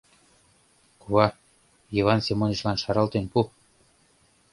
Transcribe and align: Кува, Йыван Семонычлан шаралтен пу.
Кува, 1.01 1.27
Йыван 1.95 2.19
Семонычлан 2.25 2.77
шаралтен 2.83 3.25
пу. 3.31 3.39